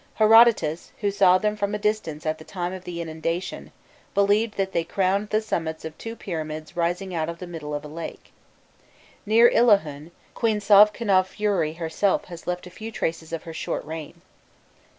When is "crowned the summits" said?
4.83-5.85